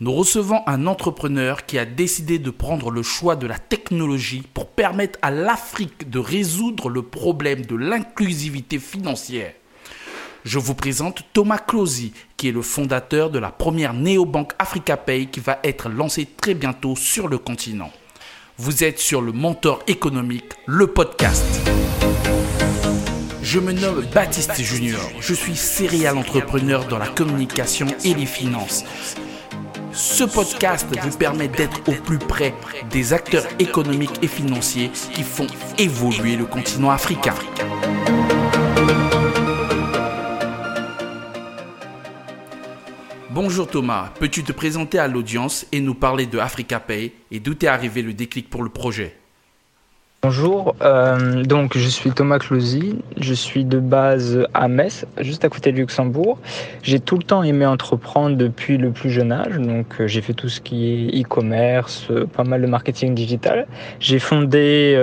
[0.00, 4.68] Nous recevons un entrepreneur qui a décidé de prendre le choix de la technologie pour
[4.68, 9.54] permettre à l'Afrique de résoudre le problème de l'inclusivité financière.
[10.44, 15.40] Je vous présente Thomas Closy, qui est le fondateur de la première néobanque AfricaPay qui
[15.40, 17.90] va être lancée très bientôt sur le continent.
[18.56, 21.44] Vous êtes sur le Mentor économique, le podcast.
[23.42, 25.10] Je me nomme Baptiste Junior.
[25.20, 28.84] Je suis serial entrepreneur dans la communication et les finances.
[29.98, 32.54] Ce podcast vous permet d'être au plus près
[32.88, 37.34] des acteurs économiques et financiers qui font évoluer le continent africain.
[43.30, 47.54] Bonjour Thomas, peux-tu te présenter à l'audience et nous parler de Africa Pay et d'où
[47.54, 49.16] est arrivé le déclic pour le projet?
[50.20, 55.48] Bonjour, euh, donc je suis Thomas Closy, je suis de base à Metz, juste à
[55.48, 56.40] côté de Luxembourg.
[56.82, 60.32] J'ai tout le temps aimé entreprendre depuis le plus jeune âge, donc euh, j'ai fait
[60.32, 63.68] tout ce qui est e-commerce, euh, pas mal de marketing digital.
[64.00, 64.96] J'ai fondé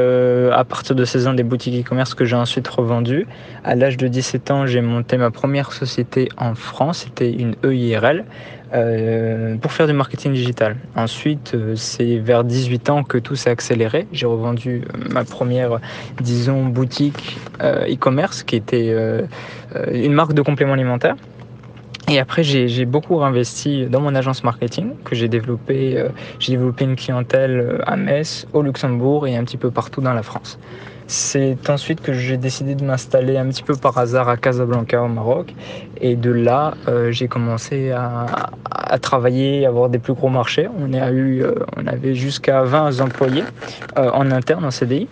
[0.54, 3.26] à partir de 16 ans des boutiques e-commerce que j'ai ensuite revendues.
[3.64, 8.26] À l'âge de 17 ans, j'ai monté ma première société en France, c'était une EIRL.
[8.74, 10.76] Euh, pour faire du marketing digital.
[10.96, 14.08] Ensuite, euh, c'est vers 18 ans que tout s'est accéléré.
[14.12, 15.80] J'ai revendu euh, ma première,
[16.20, 18.94] disons, boutique e-commerce qui était
[19.92, 21.16] une marque de compléments alimentaires.
[22.16, 26.02] Et après, j'ai beaucoup réinvesti dans mon agence marketing que j'ai développé.
[26.40, 30.24] j'ai développé une clientèle à Metz, au Luxembourg et un petit peu partout dans la
[30.24, 30.58] France.
[31.08, 35.10] C'est ensuite que j'ai décidé de m'installer un petit peu par hasard à Casablanca au
[35.10, 35.54] Maroc.
[36.00, 38.48] Et de là, euh, j'ai commencé à,
[39.02, 40.70] travailler, à avoir des plus gros marchés.
[40.80, 43.44] On, a eu, euh, on avait jusqu'à 20 employés
[43.98, 45.10] euh, en interne, en CDI.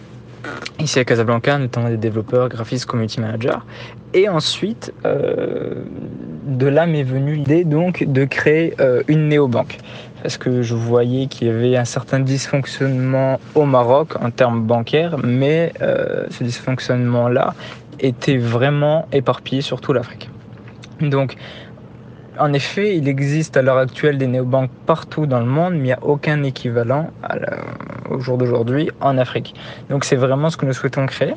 [0.79, 3.59] Ici à Casablanca, notamment des développeurs, graphistes, community managers.
[4.13, 4.93] Et ensuite,
[6.45, 8.75] de là m'est venue l'idée donc de créer
[9.07, 9.77] une néobanque
[10.23, 15.17] parce que je voyais qu'il y avait un certain dysfonctionnement au Maroc en termes bancaires,
[15.21, 17.53] mais euh, ce dysfonctionnement-là
[17.99, 20.29] était vraiment éparpillé sur toute l'Afrique.
[21.01, 21.35] Donc,
[22.39, 25.83] en effet, il existe à l'heure actuelle des néobanques partout dans le monde, mais il
[25.83, 27.11] n'y a aucun équivalent
[28.09, 29.53] au jour d'aujourd'hui en Afrique.
[29.89, 31.33] Donc, c'est vraiment ce que nous souhaitons créer.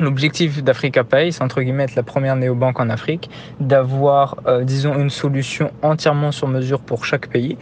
[0.00, 4.98] L'objectif d'Africa Pay, c'est entre guillemets être la première néobanque en Afrique, d'avoir, euh, disons,
[4.98, 7.56] une solution entièrement sur mesure pour chaque pays,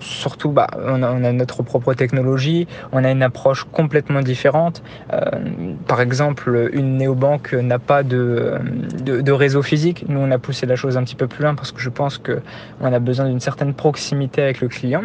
[0.00, 4.82] surtout, bah, on, a, notre propre technologie, on a une approche complètement différente.
[5.12, 5.20] Euh,
[5.86, 8.54] par exemple, une néobanque n'a pas de,
[9.02, 10.04] de, réseau physique.
[10.08, 12.18] Nous, on a poussé la chose un petit peu plus loin parce que je pense
[12.18, 15.02] qu'on a besoin d'une certaine proximité avec le client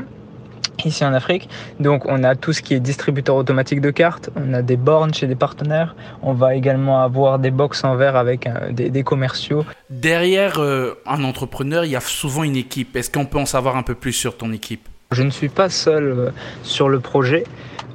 [0.85, 1.49] ici en Afrique.
[1.79, 5.13] Donc on a tout ce qui est distributeur automatique de cartes, on a des bornes
[5.13, 9.65] chez des partenaires, on va également avoir des box en verre avec euh, des, commerciaux.
[9.89, 12.95] Derrière euh, un entrepreneur, il y a souvent une équipe.
[12.95, 14.87] Est-ce qu'on peut en savoir un peu plus sur ton équipe?
[15.11, 16.29] Je ne suis pas seul euh,
[16.63, 17.43] sur le projet.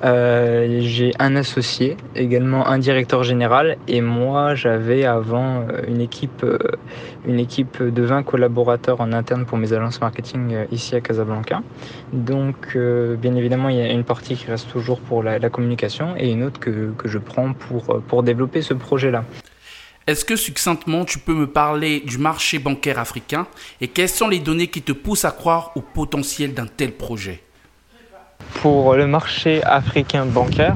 [0.04, 6.44] Euh, j'ai un associé, également un directeur général, et moi j'avais avant euh, une équipe,
[6.44, 6.59] euh,
[7.26, 11.62] une équipe de 20 collaborateurs en interne pour mes agences marketing ici à Casablanca.
[12.12, 16.31] Donc bien évidemment il y a une partie qui reste toujours pour la, communication et
[16.31, 19.25] une autre que, que je prends pour, pour développer ce projet-là.
[20.06, 23.47] Est-ce que succinctement tu peux me parler du marché bancaire africain
[23.81, 27.44] et quelles sont les données qui te poussent à croire au potentiel d'un tel projet?
[28.64, 30.75] Pour le marché africain bancaire,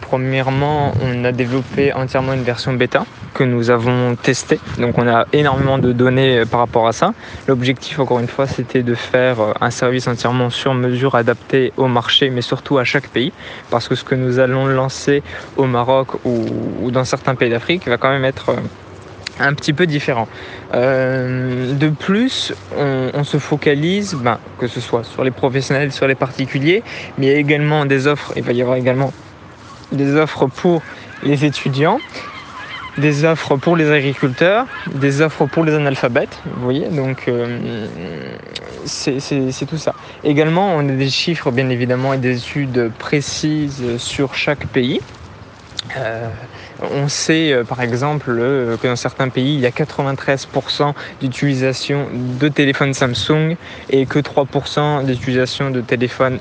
[0.00, 4.58] premièrement, on a développé entièrement une version bêta que nous avons testée.
[4.78, 7.12] Donc on a énormément de données euh, par rapport à ça.
[7.48, 11.86] L'objectif, encore une fois, c'était de faire euh, un service entièrement sur mesure adapté au
[11.86, 13.34] marché, mais surtout à chaque pays.
[13.68, 15.22] Parce que ce que nous allons lancer
[15.58, 18.60] au Maroc ou, dans certains pays d'Afrique va quand même être euh,
[19.38, 20.28] un petit peu différent.
[20.74, 26.14] Euh, de plus, on, se focalise, ben, que ce soit sur les professionnels, sur les
[26.14, 26.82] particuliers,
[27.18, 29.12] mais il y a également des offres, il va y avoir également
[29.92, 30.82] des offres pour
[31.22, 31.98] les étudiants,
[32.98, 37.86] des offres pour les agriculteurs, des offres pour les analphabètes, vous voyez, donc euh,
[38.86, 39.94] c'est tout ça.
[40.24, 45.00] Également, on a des chiffres, bien évidemment, et des études précises sur chaque pays.
[45.96, 46.28] Euh,
[46.92, 52.06] on sait euh, par exemple euh, que dans certains pays, il y a 93% d'utilisation
[52.12, 53.56] de téléphones Samsung
[53.90, 56.38] et que 3% d'utilisation de téléphone,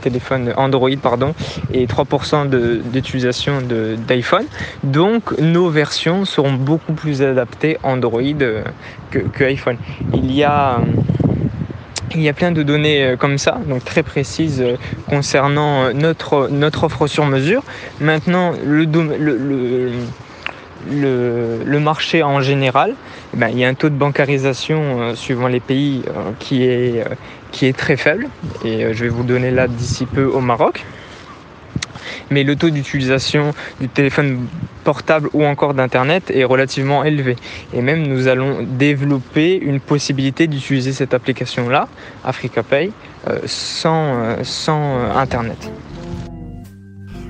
[0.00, 1.34] téléphone Android pardon,
[1.72, 2.48] et 3%
[2.90, 4.46] d'utilisation d'iPhone.
[4.82, 8.22] Donc nos versions seront beaucoup plus adaptées Android
[9.10, 9.78] que, que iPhone.
[10.14, 10.80] Il y a
[12.16, 14.76] il y a plein de données euh, comme ça, donc très précises euh,
[15.08, 17.62] concernant euh, notre, notre offre sur mesure.
[18.00, 19.90] Maintenant, le,
[21.78, 22.94] marché en général
[23.34, 26.02] ben, il y a un taux de bancarisation suivant les pays
[26.38, 27.04] qui, est,
[27.52, 28.28] qui est très faible.
[28.64, 30.84] Et je vais vous donner là d'ici peu au Maroc
[32.30, 34.46] mais le taux d'utilisation du téléphone
[34.84, 37.36] portable ou encore d'Internet est relativement élevé.
[37.72, 41.88] Et même nous allons développer une possibilité d'utiliser cette application-là,
[42.24, 42.92] AfricaPay,
[43.28, 45.70] euh, sans, euh, sans euh, Internet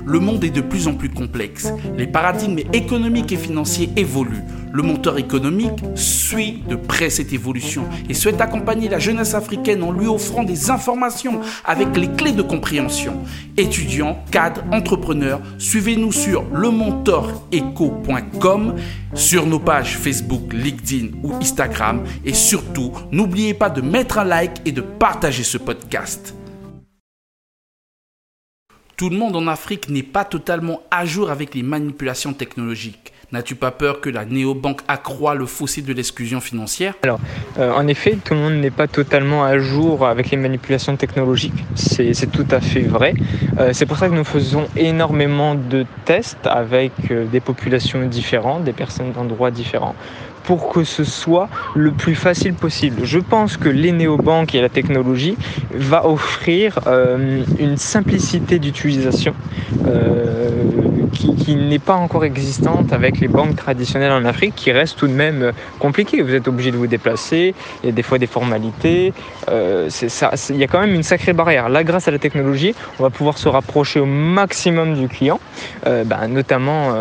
[0.06, 1.72] le monde est de plus en plus complexe.
[1.98, 4.44] Les paradigmes économiques et financiers évoluent.
[4.72, 9.90] Le monteur économique suit de près cette évolution et souhaite accompagner la jeunesse africaine en
[9.90, 13.14] lui offrant des informations avec les clés de compréhension.
[13.56, 18.74] Étudiants, cadres, entrepreneurs, suivez-nous sur lemontoreco.com,
[19.14, 24.60] sur nos pages Facebook, LinkedIn ou Instagram et surtout, n'oubliez pas de mettre un like
[24.64, 26.36] et de partager ce podcast.
[28.96, 33.12] Tout le monde en Afrique n'est pas totalement à jour avec les manipulations technologiques.
[33.30, 36.94] N'as-tu pas peur que la néobanque accroît le fossé de l'exclusion financière?
[37.02, 37.20] Alors,
[37.58, 41.62] euh, en effet, tout le monde n'est pas totalement à jour avec les manipulations technologiques.
[41.74, 43.12] C'est tout à fait vrai.
[43.58, 48.64] Euh, c'est pour ça que nous faisons énormément de tests avec euh, des populations différentes,
[48.64, 49.94] des personnes d'endroits différents
[50.46, 53.04] pour que ce soit le plus facile possible.
[53.04, 55.36] Je pense que les néobanques et la technologie
[55.74, 59.34] va offrir euh, une simplicité d'utilisation
[59.86, 60.50] euh,
[61.12, 65.12] qui, n'est pas encore existante avec les banques traditionnelles en Afrique, qui reste tout de
[65.12, 66.22] même euh, compliquées.
[66.22, 69.12] Vous êtes obligé de vous déplacer, il y a des fois des formalités,
[69.88, 71.68] ça, il y a quand même une sacrée barrière.
[71.68, 75.40] Là, grâce à la technologie, on va pouvoir se rapprocher au maximum du client,
[75.84, 76.94] ben, notamment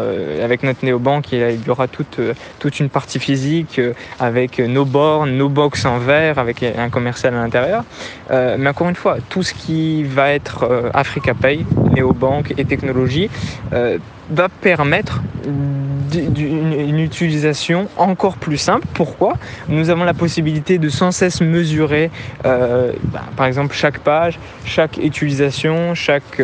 [0.44, 2.20] avec notre néobanque, il y aura toute,
[2.60, 7.34] toute une partie physique euh, avec nos bornes, nos box en verre, avec un commercial
[7.34, 7.84] à l'intérieur.
[8.32, 11.66] Euh, mais encore une fois, tout ce qui va être euh, Africa Pay,
[12.58, 13.30] et technologie
[14.30, 18.88] va permettre une, utilisation encore plus simple.
[18.94, 19.34] Pourquoi?
[19.70, 22.10] Nous avons la possibilité de sans cesse mesurer,
[22.44, 26.42] bah, par exemple, chaque page, chaque utilisation, chaque,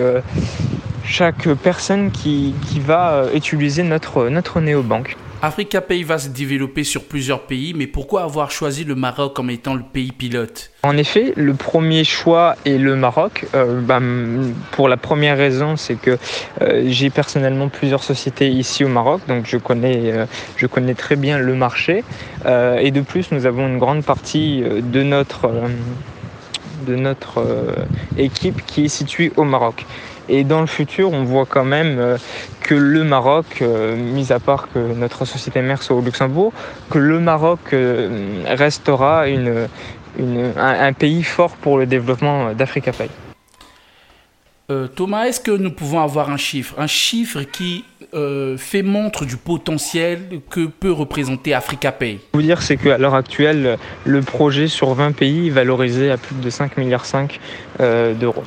[1.04, 5.18] chaque personne qui, qui va utiliser notre, notre néobanque.
[5.44, 9.50] Africa Pay va se développer sur plusieurs pays, mais pourquoi avoir choisi le Maroc comme
[9.50, 10.70] étant le pays pilote?
[10.84, 13.48] En effet, le premier choix est le Maroc.
[13.56, 14.00] Euh, bah,
[14.72, 16.20] pour la première raison, c'est que
[16.62, 21.56] euh, j'ai personnellement plusieurs sociétés ici au Maroc, donc je connais, euh, très bien le
[21.56, 22.04] marché.
[22.46, 25.04] et de plus, nous avons une grande partie de
[26.96, 27.44] notre
[28.18, 29.86] équipe qui est située au Maroc.
[30.34, 32.18] Et dans le futur, on voit quand même euh,
[32.62, 36.54] que le Maroc, euh, mis à part que notre société mère soit au Luxembourg,
[36.90, 43.10] que le Maroc euh, restera un, pays fort pour le développement d'Africa Pay.
[44.96, 46.76] Thomas, est-ce que nous pouvons avoir un chiffre?
[46.78, 47.84] Un chiffre qui
[48.58, 52.78] fait montre du potentiel que peut représenter Africa Pay Ce que je veux dire, c'est
[52.78, 57.04] qu'à l'heure actuelle, le projet sur 20 pays est valorisé à plus de 5,5 milliards
[58.16, 58.46] d'euros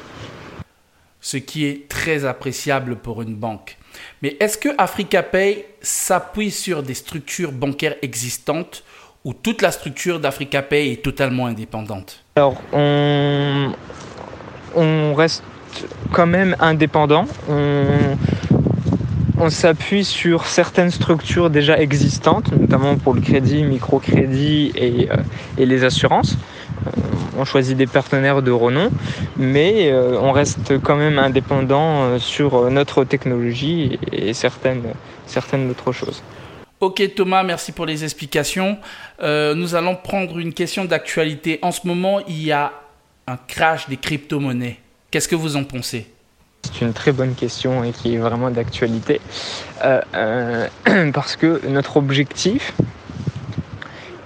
[1.25, 3.79] ce qui est très appréciable pour une banque.
[4.21, 8.85] Mais est-ce que Africa Pay s'appuie sur des structures bancaires existantes
[9.25, 12.23] ou toute la structure d'Africa Pay est totalement indépendante?
[12.37, 13.73] Alors, on,
[15.15, 15.43] reste
[16.13, 17.25] quand même indépendant.
[17.49, 18.19] On,
[19.49, 25.17] s'appuie sur certaines structures déjà existantes, notamment pour le crédit, microcrédit et, euh,
[25.57, 26.37] et les assurances.
[27.35, 28.91] Euh, on choisit des partenaires de renom,
[29.37, 34.95] mais euh, on reste quand même indépendant euh, sur notre technologie et certaines,
[35.27, 36.23] certaines autres choses.
[36.81, 38.77] Ok Thomas, merci pour les explications.
[39.21, 41.59] nous allons prendre une question d'actualité.
[41.63, 42.73] En ce moment, il y a
[43.27, 44.79] un crash des crypto-monnaies.
[45.11, 46.07] Qu'est-ce que vous en pensez?
[46.63, 49.21] C'est une très bonne question et qui est vraiment d'actualité
[51.15, 52.75] parce que notre objectif,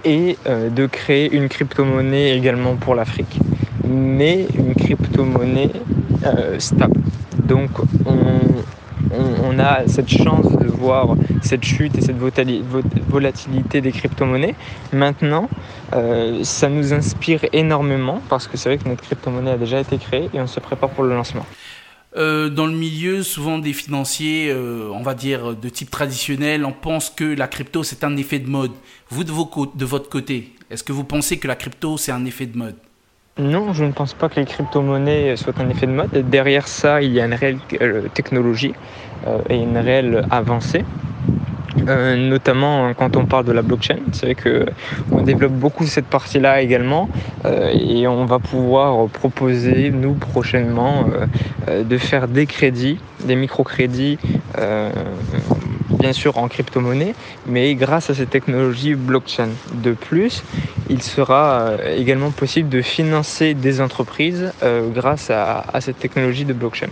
[0.09, 3.39] et euh, de créer une crypto-monnaie également pour l'Afrique,
[3.87, 5.69] mais une crypto-monnaie
[6.25, 6.99] euh, stable.
[7.43, 7.69] Donc
[8.05, 8.17] on,
[9.59, 12.15] a cette chance de voir cette chute et cette
[13.09, 14.55] volatilité des crypto-monnaies.
[14.93, 15.49] Maintenant,
[15.93, 19.97] euh, ça nous inspire énormément parce que c'est vrai que notre crypto-monnaie a déjà été
[19.97, 21.45] créée et on se prépare pour le lancement.
[22.17, 26.71] Euh, dans le milieu, souvent des financiers, euh, on va dire de type traditionnel, on
[26.71, 28.71] pense que la crypto c'est un effet de mode.
[29.09, 29.31] Vous de,
[29.77, 32.75] de votre côté, est-ce que vous pensez que la crypto c'est un effet de mode?
[33.37, 36.29] Non, je ne pense pas que les crypto-monnaies soient un effet de mode.
[36.29, 38.73] Derrière ça, il y a une réelle euh, technologie
[39.49, 40.83] et une réelle avancée.
[41.87, 43.99] Euh, notamment quand on parle de la blockchain.
[44.11, 47.09] C'est vrai qu'on développe beaucoup cette partie-là également
[47.45, 51.05] euh, et on va pouvoir proposer, nous, prochainement,
[51.67, 54.17] euh, de faire des crédits, des microcrédits
[55.99, 57.13] bien sûr en crypto-monnaie,
[57.45, 59.49] mais grâce à cette technologie blockchain.
[59.73, 60.43] De plus,
[60.89, 64.53] il sera également possible de financer des entreprises
[64.93, 66.89] grâce à, à cette technologie de blockchain.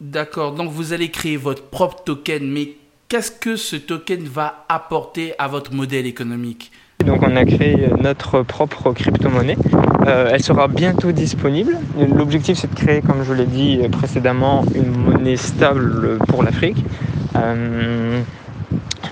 [0.00, 2.74] D'accord, donc vous allez créer votre propre token, mais
[3.08, 6.72] qu'est-ce que ce token va apporter à votre modèle économique
[7.04, 9.58] donc on a créé notre propre crypto-monnaie.
[10.06, 11.76] Euh, elle sera bientôt disponible.
[11.98, 16.82] L'objectif c'est de créer, comme je l'ai dit précédemment, une monnaie stable pour l'Afrique.
[17.36, 18.20] Euh,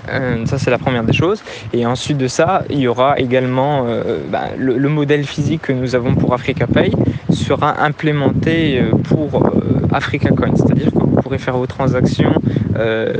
[0.09, 1.43] euh, ça, c'est la première des choses.
[1.71, 3.85] Et ensuite de ça, il y aura également
[4.31, 6.91] bah, le, modèle physique que nous avons pour Africa Pay
[7.31, 9.51] sera implémenté pour
[9.91, 10.55] Africa Coin.
[10.55, 12.33] C'est-à-dire que vous pourrez faire vos transactions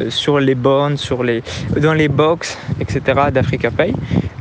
[0.10, 0.95] sur les bornes,
[1.77, 3.01] dans les box, etc.
[3.31, 3.93] d'Africa Pay.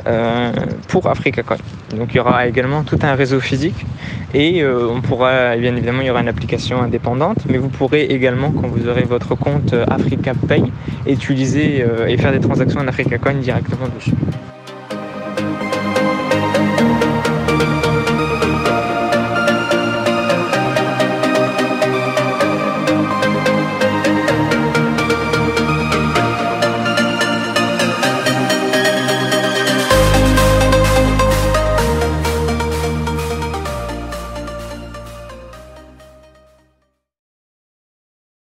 [0.06, 0.50] Euh,
[0.88, 1.58] pour Africa Coin.
[1.96, 3.86] Donc il y aura également tout un réseau physique
[4.34, 8.06] et euh, on pourra, bien évidemment, il y aura une application indépendante, mais vous pourrez
[8.06, 10.64] également, quand vous aurez votre compte Africa Pay,
[11.06, 14.12] utiliser euh, et faire des transactions en Africa Coin directement dessus.